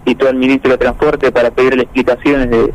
y 0.04 0.14
todo 0.14 0.30
el 0.30 0.36
ministro 0.36 0.72
de 0.72 0.78
Transporte 0.78 1.32
para 1.32 1.50
pedirle 1.50 1.82
explicaciones 1.82 2.50
de, 2.50 2.72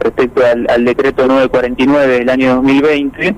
respecto 0.00 0.44
al, 0.44 0.66
al 0.68 0.84
decreto 0.84 1.26
949 1.26 2.18
del 2.18 2.30
año 2.30 2.56
2020, 2.56 3.36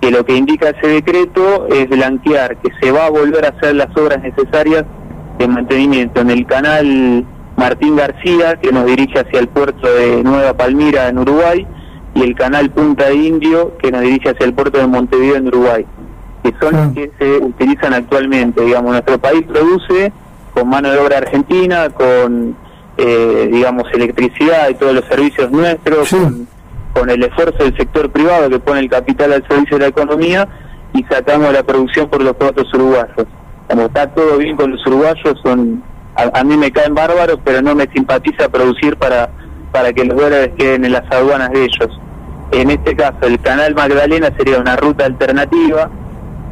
que 0.00 0.10
lo 0.10 0.24
que 0.24 0.36
indica 0.36 0.70
ese 0.70 0.88
decreto 0.88 1.68
es 1.68 1.88
blanquear 1.88 2.56
que 2.56 2.70
se 2.80 2.90
va 2.90 3.06
a 3.06 3.10
volver 3.10 3.44
a 3.44 3.50
hacer 3.50 3.76
las 3.76 3.94
obras 3.96 4.20
necesarias 4.22 4.84
de 5.38 5.48
mantenimiento 5.48 6.20
en 6.20 6.30
el 6.30 6.46
canal 6.46 7.24
Martín 7.56 7.96
García, 7.96 8.56
que 8.56 8.72
nos 8.72 8.86
dirige 8.86 9.20
hacia 9.20 9.38
el 9.38 9.48
puerto 9.48 9.86
de 9.92 10.22
Nueva 10.24 10.54
Palmira 10.54 11.08
en 11.08 11.18
Uruguay, 11.18 11.66
y 12.14 12.22
el 12.22 12.34
canal 12.34 12.70
Punta 12.70 13.06
de 13.08 13.14
Indio, 13.14 13.76
que 13.78 13.92
nos 13.92 14.00
dirige 14.00 14.30
hacia 14.30 14.46
el 14.46 14.54
puerto 14.54 14.78
de 14.78 14.86
Montevideo 14.86 15.36
en 15.36 15.46
Uruguay, 15.48 15.86
que 16.42 16.54
son 16.60 16.76
los 16.76 16.92
que 16.94 17.10
se 17.18 17.38
utilizan 17.38 17.94
actualmente. 17.94 18.62
Digamos, 18.62 18.92
nuestro 18.92 19.18
país 19.18 19.44
produce 19.46 20.12
con 20.52 20.68
mano 20.68 20.90
de 20.90 20.98
obra 20.98 21.18
argentina, 21.18 21.90
con, 21.90 22.56
eh, 22.96 23.48
digamos, 23.52 23.84
electricidad 23.92 24.68
y 24.68 24.74
todos 24.74 24.94
los 24.94 25.04
servicios 25.06 25.50
nuestros, 25.50 26.10
con, 26.10 26.48
con 26.92 27.10
el 27.10 27.22
esfuerzo 27.22 27.64
del 27.64 27.76
sector 27.76 28.10
privado 28.10 28.48
que 28.48 28.58
pone 28.58 28.80
el 28.80 28.90
capital 28.90 29.32
al 29.32 29.46
servicio 29.46 29.78
de 29.78 29.84
la 29.84 29.88
economía, 29.88 30.48
y 30.92 31.04
sacamos 31.04 31.52
la 31.52 31.62
producción 31.62 32.08
por 32.08 32.22
los 32.22 32.34
puertos 32.34 32.72
uruguayos 32.74 33.26
como 33.70 33.86
está 33.86 34.08
todo 34.08 34.38
bien 34.38 34.56
con 34.56 34.72
los 34.72 34.84
uruguayos, 34.84 35.38
son 35.44 35.82
a, 36.16 36.44
mí 36.44 36.56
me 36.56 36.72
caen 36.72 36.94
bárbaros, 36.94 37.38
pero 37.44 37.62
no 37.62 37.74
me 37.74 37.86
simpatiza 37.86 38.48
producir 38.48 38.96
para, 38.96 39.30
para 39.70 39.92
que 39.92 40.04
los 40.04 40.18
dólares 40.18 40.50
queden 40.58 40.84
en 40.84 40.92
las 40.92 41.10
aduanas 41.10 41.50
de 41.52 41.64
ellos. 41.64 42.00
En 42.50 42.70
este 42.70 42.96
caso, 42.96 43.18
el 43.22 43.40
canal 43.40 43.74
Magdalena 43.74 44.30
sería 44.36 44.58
una 44.58 44.76
ruta 44.76 45.06
alternativa 45.06 45.88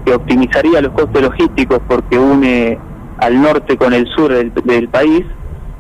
que 0.08 0.14
optimizaría 0.14 0.80
los 0.80 0.92
costos 0.92 1.20
logísticos 1.20 1.80
porque 1.86 2.18
une 2.18 2.78
al 3.18 3.42
norte 3.42 3.76
con 3.76 3.92
el 3.92 4.06
sur 4.08 4.32
del, 4.32 4.88
país 4.88 5.24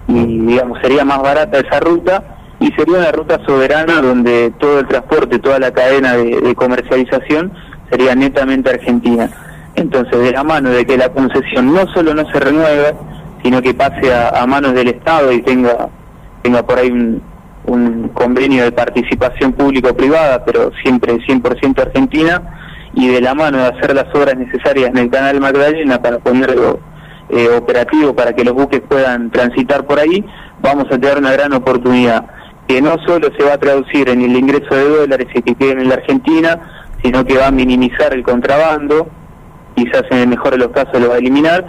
y 0.06 0.46
digamos 0.46 0.78
sería 0.82 1.04
más 1.04 1.22
barata 1.22 1.58
esa 1.58 1.80
ruta 1.80 2.36
y 2.60 2.70
sería 2.72 2.98
una 2.98 3.12
ruta 3.12 3.40
soberana 3.46 4.02
donde 4.02 4.52
todo 4.58 4.80
el 4.80 4.86
transporte, 4.86 5.38
toda 5.38 5.58
la 5.58 5.70
cadena 5.70 6.14
de 6.16 6.54
comercialización 6.56 7.52
sería 7.90 8.14
netamente 8.14 8.70
argentina. 8.70 9.30
Entonces, 9.74 10.18
de 10.18 10.32
la 10.32 10.42
mano 10.42 10.70
de 10.70 10.84
que 10.84 10.96
la 10.96 11.08
concesión 11.10 11.72
no 11.72 11.86
solo 11.94 12.14
no 12.14 12.28
se 12.30 12.40
renueve, 12.40 12.94
sino 13.42 13.62
que 13.62 13.74
pase 13.74 14.12
a, 14.12 14.44
manos 14.46 14.74
del 14.74 14.88
Estado 14.88 15.32
y 15.32 15.40
tenga, 15.42 15.88
tenga 16.42 16.66
por 16.66 16.78
ahí 16.78 16.90
un, 16.90 17.22
convenio 18.14 18.64
de 18.64 18.72
participación 18.72 19.52
público-privada, 19.52 20.44
pero 20.44 20.72
siempre 20.82 21.14
100% 21.18 21.78
argentina, 21.78 22.57
y 22.98 23.06
de 23.06 23.20
la 23.20 23.32
mano 23.32 23.58
de 23.58 23.68
hacer 23.68 23.94
las 23.94 24.12
obras 24.12 24.36
necesarias 24.36 24.90
en 24.90 24.98
el 24.98 25.08
canal 25.08 25.40
Magdalena 25.40 26.02
para 26.02 26.18
ponerlo 26.18 26.80
eh, 27.28 27.48
operativo 27.56 28.12
para 28.12 28.32
que 28.32 28.42
los 28.42 28.54
buques 28.54 28.80
puedan 28.80 29.30
transitar 29.30 29.86
por 29.86 30.00
ahí, 30.00 30.24
vamos 30.60 30.86
a 30.86 30.98
tener 30.98 31.16
una 31.16 31.30
gran 31.30 31.52
oportunidad 31.52 32.24
que 32.66 32.82
no 32.82 32.96
solo 33.06 33.28
se 33.38 33.44
va 33.44 33.54
a 33.54 33.58
traducir 33.58 34.08
en 34.08 34.20
el 34.20 34.36
ingreso 34.36 34.74
de 34.74 34.88
dólares 34.88 35.28
y 35.32 35.42
que 35.42 35.54
queden 35.54 35.78
en 35.78 35.88
la 35.90 35.94
Argentina, 35.94 36.88
sino 37.02 37.24
que 37.24 37.38
va 37.38 37.46
a 37.46 37.50
minimizar 37.52 38.12
el 38.12 38.24
contrabando, 38.24 39.08
quizás 39.76 40.02
en 40.10 40.18
el 40.18 40.28
mejor 40.28 40.50
de 40.50 40.58
los 40.58 40.68
casos 40.68 41.00
lo 41.00 41.10
va 41.10 41.14
a 41.14 41.18
eliminar, 41.18 41.64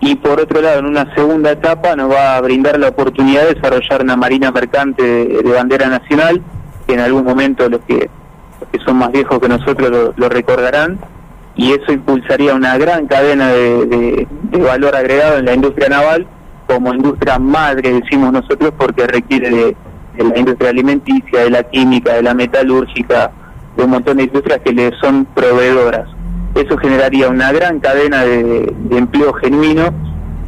y 0.00 0.16
por 0.16 0.40
otro 0.40 0.62
lado, 0.62 0.80
en 0.80 0.86
una 0.86 1.14
segunda 1.14 1.52
etapa 1.52 1.94
nos 1.94 2.10
va 2.10 2.36
a 2.36 2.40
brindar 2.40 2.78
la 2.80 2.88
oportunidad 2.88 3.42
de 3.42 3.54
desarrollar 3.54 4.02
una 4.02 4.16
marina 4.16 4.50
mercante 4.50 5.02
de, 5.02 5.52
bandera 5.52 5.86
nacional, 5.88 6.42
que 6.86 6.94
en 6.94 7.00
algún 7.00 7.24
momento 7.24 7.68
los 7.68 7.82
que, 7.82 8.10
que 8.72 8.78
son 8.80 8.96
más 8.96 9.12
viejos 9.12 9.38
que 9.38 9.48
nosotros 9.48 10.14
lo, 10.16 10.28
recordarán, 10.28 10.98
y 11.54 11.72
eso 11.72 11.92
impulsaría 11.92 12.54
una 12.54 12.78
gran 12.78 13.06
cadena 13.06 13.48
de, 13.48 14.26
valor 14.52 14.96
agregado 14.96 15.38
en 15.38 15.44
la 15.44 15.54
industria 15.54 15.90
naval, 15.90 16.26
como 16.66 16.94
industria 16.94 17.38
madre, 17.38 17.92
decimos 17.92 18.32
nosotros, 18.32 18.72
porque 18.78 19.06
requiere 19.06 19.50
de, 19.50 19.76
la 20.16 20.38
industria 20.38 20.70
alimenticia, 20.70 21.40
de 21.40 21.50
la 21.50 21.62
química, 21.64 22.14
de 22.14 22.22
la 22.22 22.32
metalúrgica, 22.32 23.30
de 23.76 23.84
un 23.84 23.90
montón 23.90 24.16
de 24.16 24.24
industrias 24.24 24.60
que 24.64 24.72
le 24.72 24.92
son 25.00 25.26
proveedoras. 25.26 26.08
Eso 26.54 26.76
generaría 26.78 27.28
una 27.28 27.52
gran 27.52 27.80
cadena 27.80 28.22
de, 28.24 28.74
empleo 28.90 29.34
genuino, 29.34 29.92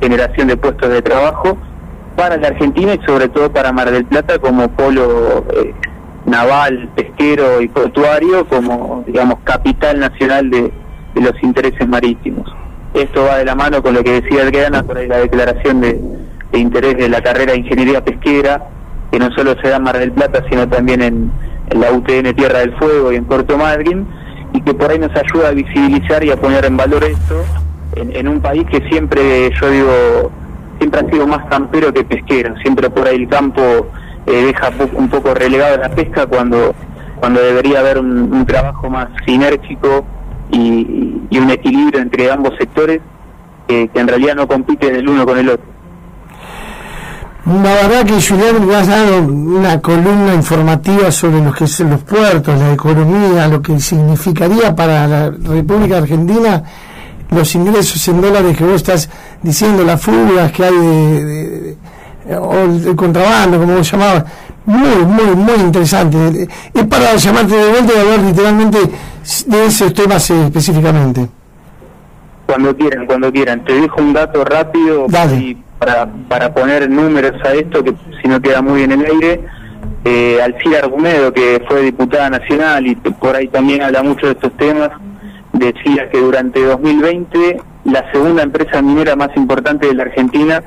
generación 0.01 0.49
de 0.49 0.57
puestos 0.57 0.89
de 0.91 1.03
trabajo 1.03 1.59
para 2.17 2.37
la 2.37 2.49
Argentina 2.49 2.95
y 2.95 3.05
sobre 3.05 3.29
todo 3.29 3.53
para 3.53 3.73
Mar 3.73 3.91
del 3.91 4.05
Plata 4.05 4.39
como 4.39 4.69
polo 4.69 5.45
eh, 5.53 5.75
naval, 6.27 6.89
pesquero 6.95 7.61
y 7.61 7.69
portuario, 7.69 8.47
como 8.47 9.05
digamos 9.07 9.39
capital 9.45 10.01
nacional 10.01 10.51
de, 10.51 10.73
los 11.15 11.41
intereses 11.43 11.87
marítimos. 11.87 12.53
Esto 12.93 13.25
va 13.25 13.39
de 13.39 13.45
la 13.45 13.55
mano 13.55 13.83
con 13.83 13.95
lo 13.95 14.03
que 14.03 14.21
decía 14.21 14.43
Adriana 14.43 14.85
ahí 14.97 15.07
la 15.07 15.19
declaración 15.19 15.81
de, 15.81 16.01
interés 16.53 16.97
de 16.97 17.09
la 17.09 17.21
carrera 17.23 17.53
de 17.53 17.59
ingeniería 17.59 18.05
pesquera, 18.05 18.69
que 19.13 19.19
no 19.19 19.31
solo 19.33 19.55
se 19.63 19.69
da 19.69 19.77
en 19.77 19.83
Mar 19.85 19.99
del 19.99 20.13
Plata, 20.13 20.45
sino 20.51 20.69
también 20.69 21.03
en, 21.03 21.31
en 21.71 21.81
la 21.81 21.93
UTN 21.93 22.35
Tierra 22.35 22.61
del 22.61 22.75
Fuego 22.77 23.13
y 23.13 23.17
en 23.17 23.25
Puerto 23.25 23.57
Madryn 23.57 24.07
y 24.53 24.61
que 24.61 24.75
por 24.75 24.91
ahí 24.91 24.99
nos 24.99 25.11
ayuda 25.15 25.49
a 25.49 25.53
visibilizar 25.53 26.25
y 26.25 26.31
a 26.31 26.37
poner 26.37 26.65
en 26.65 26.77
valor 26.77 27.05
esto 27.05 27.45
en, 27.97 28.29
un 28.29 28.41
país 28.41 28.65
que 28.71 28.81
siempre, 28.89 29.51
yo 29.61 29.71
digo, 29.71 30.31
siempre 30.79 31.01
ha 31.01 31.11
sido 31.11 31.27
más 31.27 31.45
campero 31.47 31.93
que 31.93 32.05
pesquero, 32.05 32.55
siempre 32.63 32.91
por 32.91 33.07
ahí 33.07 33.17
el 33.17 33.29
campo 33.29 33.87
eh, 34.27 34.45
deja 34.47 34.71
un 34.95 35.09
poco 35.09 35.35
relegado 35.35 35.75
a 35.75 35.89
la 35.89 35.89
pesca 35.91 36.27
cuando, 36.27 36.75
cuando 37.21 37.41
debería 37.41 37.81
haber 37.81 37.99
un, 37.99 38.45
trabajo 38.47 38.89
más 38.91 39.09
sinérgico 39.27 40.05
y, 40.51 41.21
un 41.37 41.51
equilibrio 41.51 42.01
entre 42.01 42.31
ambos 42.31 42.55
sectores 42.59 43.01
que 43.67 43.91
en 43.93 44.09
realidad 44.09 44.37
no 44.37 44.47
compiten 44.47 44.95
el 44.95 45.09
uno 45.09 45.27
con 45.27 45.39
el 45.39 45.49
otro. 45.49 45.75
La 47.47 47.75
verdad 47.75 48.07
que 48.07 48.23
Julián 48.23 48.67
me 48.67 48.75
has 48.75 48.89
dado 48.89 49.19
una 49.21 49.79
columna 49.79 50.33
informativa 50.35 51.11
sobre 51.11 51.43
lo 51.43 51.53
que 51.53 51.67
son 51.67 51.91
los 51.91 52.03
puertos, 52.03 52.59
la 52.59 52.73
economía, 52.73 53.47
lo 53.49 53.61
que 53.61 53.79
significaría 53.79 54.75
para 54.75 55.07
la 55.07 55.31
República 55.31 55.99
Argentina 55.99 56.63
los 57.31 57.55
ingresos 57.55 58.09
en 58.09 58.23
dólares 58.23 58.57
que 58.57 58.65
vos 58.65 58.77
estás 58.77 59.11
diciendo, 59.43 59.85
las 59.85 60.01
fugas 60.01 60.53
que 60.53 60.65
hay 60.65 60.73
de, 60.73 61.77
o 62.31 62.59
el, 62.59 62.97
contrabando, 62.97 63.59
como 63.59 63.77
vos 63.77 63.91
llamabas. 63.91 64.25
Muy, 64.67 65.05
muy, 65.05 65.37
muy 65.37 65.55
interesante. 65.57 66.49
Es 66.73 66.85
para 66.87 67.17
llamarte 67.17 67.55
de 67.55 67.71
vuelta 67.71 67.93
y 67.95 68.01
hablar 68.01 68.19
literalmente 68.21 68.79
de 69.47 69.67
esos 69.67 69.93
temas 69.93 70.31
específicamente. 70.31 71.29
Cuando 72.47 72.77
quieran, 72.77 73.07
cuando 73.07 73.33
quieran. 73.33 73.65
Te 73.65 73.75
dejo 73.75 74.01
un 74.01 74.13
dato 74.13 74.45
rápido. 74.45 75.07
Dale 75.09 75.65
para, 75.79 76.09
para 76.29 76.55
poner 76.55 76.89
números 76.89 77.33
a 77.45 77.53
esto, 77.53 77.83
que 77.85 77.95
si 78.23 78.29
no 78.29 78.41
queda 78.41 78.63
muy 78.63 78.83
en 78.83 78.93
el 78.93 79.05
aire, 79.05 79.41
eh, 80.05 80.41
Alcira 80.43 80.81
Argumedo, 80.81 81.33
que 81.33 81.63
fue 81.69 81.83
diputada 81.83 82.31
nacional 82.31 82.87
y 82.87 82.95
por 82.95 83.37
ahí 83.37 83.49
también 83.49 83.83
habla 83.83 84.03
mucho 84.03 84.27
de 84.27 84.33
estos 84.33 84.53
temas, 84.57 84.91
decía 85.53 86.11
que 86.11 86.21
durante 86.21 86.63
2020 86.63 87.61
la 87.85 88.11
segunda 88.13 88.43
empresa 88.43 88.83
minera 88.83 89.17
más 89.17 89.31
importante 89.37 89.87
de 89.87 89.95
la 89.95 90.05
Argentina 90.05 90.63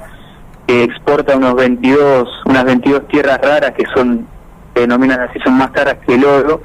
que 0.68 0.84
exporta 0.84 1.38
unos 1.38 1.56
22, 1.56 2.30
unas 2.46 2.66
22 2.66 3.08
tierras 3.08 3.40
raras 3.42 3.72
que 3.72 3.86
son, 3.96 4.28
se 4.76 4.82
denominan 4.82 5.22
así, 5.22 5.40
son 5.40 5.58
más 5.58 5.72
caras 5.72 5.96
que 6.06 6.16
el 6.16 6.26
oro, 6.26 6.62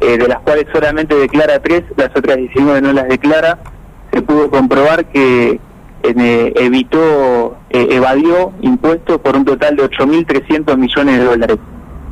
eh, 0.00 0.18
de 0.18 0.28
las 0.28 0.40
cuales 0.40 0.66
solamente 0.72 1.14
declara 1.14 1.60
tres, 1.60 1.84
las 1.96 2.10
otras 2.14 2.36
19 2.36 2.82
no 2.82 2.92
las 2.92 3.08
declara, 3.08 3.58
se 4.12 4.20
pudo 4.20 4.50
comprobar 4.50 5.06
que 5.06 5.60
eh, 6.02 6.52
evitó, 6.56 7.56
eh, 7.70 7.86
evadió 7.90 8.52
impuestos 8.62 9.20
por 9.20 9.36
un 9.36 9.44
total 9.44 9.76
de 9.76 9.84
8.300 9.84 10.76
millones 10.76 11.18
de 11.18 11.24
dólares. 11.24 11.58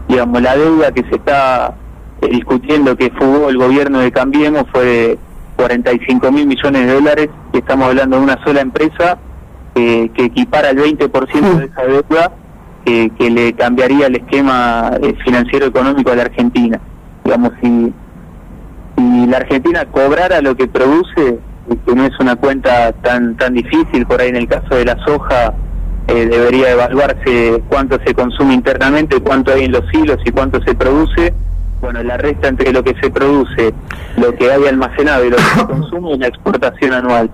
Digamos, 0.09 0.41
la 0.41 0.57
deuda 0.57 0.93
que 0.93 1.03
se 1.09 1.17
está 1.17 1.75
discutiendo 2.21 2.97
que 2.97 3.11
fugó 3.11 3.50
el 3.50 3.59
gobierno 3.59 3.99
de 3.99 4.12
Cambiemos 4.12 4.64
fue 4.73 4.85
de 4.85 5.19
45 5.57 6.31
mil 6.31 6.47
millones 6.47 6.87
de 6.87 6.95
dólares, 6.95 7.29
y 7.53 7.59
estamos 7.59 7.88
hablando 7.88 8.19
de 8.19 8.23
una 8.23 8.45
sola 8.45 8.61
empresa 8.61 9.19
que 9.75 10.11
equipara 10.16 10.71
el 10.71 10.78
20% 10.78 11.59
de 11.59 11.64
esa 11.66 11.83
deuda, 11.83 12.33
que 12.85 13.31
le 13.31 13.52
cambiaría 13.54 14.07
el 14.07 14.16
esquema 14.16 14.93
financiero 15.25 15.66
económico 15.66 16.11
de 16.11 16.16
la 16.16 16.23
Argentina. 16.23 16.81
Digamos, 17.25 17.52
si, 17.62 17.93
si 18.97 19.26
la 19.26 19.38
Argentina 19.38 19.85
cobrara 19.87 20.40
lo 20.40 20.57
que 20.57 20.69
produce, 20.69 21.38
que 21.87 21.95
no 21.95 22.04
es 22.04 22.12
una 22.21 22.37
cuenta 22.37 22.93
tan 22.93 23.37
tan 23.37 23.54
difícil, 23.54 24.07
por 24.07 24.21
ahí 24.21 24.28
en 24.28 24.37
el 24.37 24.49
caso 24.49 24.75
de 24.75 24.85
la 24.85 24.97
soja 25.04 25.54
eh, 26.07 26.26
debería 26.26 26.73
evaluarse 26.73 27.62
cuánto 27.69 27.99
se 28.04 28.14
consume 28.14 28.54
internamente, 28.54 29.21
cuánto 29.21 29.52
hay 29.52 29.64
en 29.64 29.73
los 29.73 29.85
hilos 29.93 30.19
y 30.25 30.31
cuánto 30.31 30.62
se 30.62 30.75
produce. 30.75 31.33
Bueno, 31.81 32.02
la 32.02 32.16
resta 32.16 32.49
entre 32.49 32.73
lo 32.73 32.83
que 32.83 32.95
se 33.00 33.11
produce, 33.11 33.73
lo 34.16 34.35
que 34.35 34.50
hay 34.50 34.66
almacenado 34.66 35.25
y 35.25 35.31
lo 35.31 35.37
que 35.37 35.43
se 35.43 35.66
consume 35.66 36.12
es 36.12 36.19
la 36.19 36.26
exportación 36.28 36.93
anual. 36.93 37.31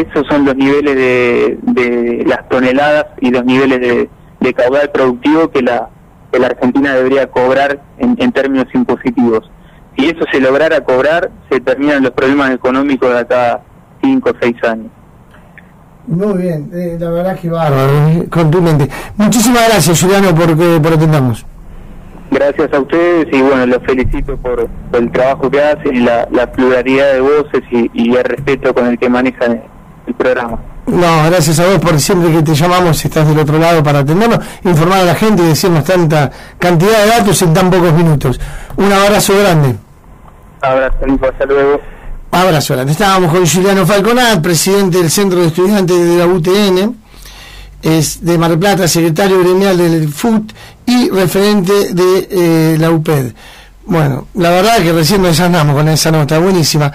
Esos 0.00 0.26
son 0.28 0.44
los 0.44 0.56
niveles 0.56 0.96
de, 0.96 1.58
de 1.62 2.24
las 2.26 2.48
toneladas 2.48 3.06
y 3.20 3.30
los 3.30 3.44
niveles 3.44 3.80
de, 3.80 4.08
de 4.40 4.54
caudal 4.54 4.90
productivo 4.90 5.50
que 5.50 5.62
la, 5.62 5.88
que 6.32 6.38
la 6.38 6.48
Argentina 6.48 6.94
debería 6.94 7.26
cobrar 7.30 7.80
en, 7.98 8.16
en 8.18 8.32
términos 8.32 8.66
impositivos. 8.74 9.50
Si 9.96 10.06
eso 10.06 10.24
se 10.30 10.40
lograra 10.40 10.84
cobrar, 10.84 11.30
se 11.50 11.60
terminan 11.60 12.02
los 12.02 12.12
problemas 12.12 12.50
económicos 12.50 13.10
de 13.10 13.18
acá 13.18 13.62
5 14.02 14.30
o 14.30 14.34
6 14.40 14.64
años. 14.64 14.90
Muy 16.06 16.42
bien, 16.42 16.70
eh, 16.72 16.96
la 17.00 17.10
verdad 17.10 17.38
que 17.38 17.48
bárbaro, 17.48 18.08
eh, 18.08 18.26
contundente. 18.30 18.88
Muchísimas 19.16 19.68
gracias, 19.68 20.00
Juliano, 20.00 20.34
por, 20.34 20.56
por 20.56 20.92
atendernos. 20.92 21.44
Gracias 22.30 22.72
a 22.72 22.80
ustedes 22.80 23.26
y 23.32 23.40
bueno, 23.40 23.66
los 23.66 23.82
felicito 23.84 24.36
por, 24.36 24.68
por 24.90 25.00
el 25.00 25.10
trabajo 25.10 25.50
que 25.50 25.60
hacen 25.60 26.04
la, 26.04 26.28
la 26.30 26.50
pluralidad 26.52 27.14
de 27.14 27.20
voces 27.20 27.62
y, 27.70 27.90
y, 27.94 28.14
el 28.14 28.24
respeto 28.24 28.74
con 28.74 28.86
el 28.86 28.98
que 28.98 29.08
manejan 29.08 29.62
el 30.06 30.14
programa. 30.14 30.58
No, 30.86 31.24
gracias 31.26 31.58
a 31.58 31.66
vos 31.66 31.78
por 31.78 32.00
siempre 32.00 32.32
que 32.32 32.42
te 32.42 32.54
llamamos, 32.54 33.04
estás 33.04 33.26
del 33.26 33.38
otro 33.38 33.58
lado 33.58 33.82
para 33.82 34.00
atendernos, 34.00 34.38
informar 34.64 35.00
a 35.00 35.04
la 35.04 35.14
gente 35.14 35.42
y 35.42 35.46
decirnos 35.46 35.84
tanta 35.84 36.30
cantidad 36.58 37.02
de 37.02 37.06
datos 37.08 37.42
en 37.42 37.52
tan 37.52 37.70
pocos 37.70 37.92
minutos. 37.92 38.40
Un 38.76 38.92
abrazo 38.92 39.36
grande. 39.36 39.76
Abrazo, 40.60 40.96
hasta 41.22 41.44
luego. 41.44 41.80
Abrazo 42.30 42.74
grande. 42.74 42.92
Estábamos 42.92 43.32
con 43.32 43.46
Juliano 43.46 43.86
Falconat, 43.86 44.40
presidente 44.40 44.98
del 44.98 45.10
Centro 45.10 45.40
de 45.40 45.48
Estudiantes 45.48 45.98
de 45.98 46.16
la 46.18 46.26
UTN, 46.26 46.96
es 47.82 48.24
de 48.24 48.38
Mar 48.38 48.50
del 48.50 48.58
Plata, 48.58 48.86
secretario 48.86 49.40
gremial 49.40 49.76
del 49.76 50.08
FUT 50.08 50.52
y 50.86 51.10
referente 51.10 51.94
de 51.94 52.28
eh, 52.30 52.76
la 52.78 52.90
UPED. 52.90 53.32
Bueno, 53.86 54.26
la 54.34 54.50
verdad 54.50 54.78
que 54.78 54.92
recién 54.92 55.22
nos 55.22 55.30
desarmamos 55.30 55.74
con 55.74 55.88
esa 55.88 56.10
nota, 56.10 56.38
buenísima. 56.38 56.92